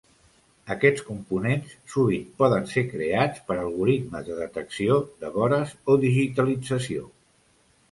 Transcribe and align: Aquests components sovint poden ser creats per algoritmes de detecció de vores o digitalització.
Aquests 0.75 1.03
components 1.09 1.75
sovint 1.95 2.23
poden 2.39 2.65
ser 2.71 2.85
creats 2.95 3.45
per 3.51 3.59
algoritmes 3.65 4.27
de 4.31 4.41
detecció 4.41 4.99
de 5.27 5.33
vores 5.39 5.77
o 5.95 6.01
digitalització. 6.09 7.09